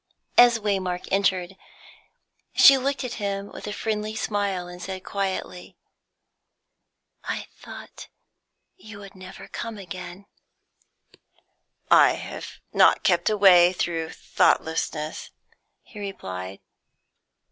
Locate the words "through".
13.73-14.09